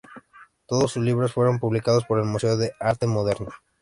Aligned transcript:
Todos 0.65 0.93
sus 0.93 1.03
libros 1.03 1.31
fueron 1.31 1.59
publicados 1.59 2.05
por 2.05 2.17
el 2.17 2.25
Museo 2.25 2.57
de 2.57 2.73
Arte 2.79 3.05
Moderno. 3.05 3.49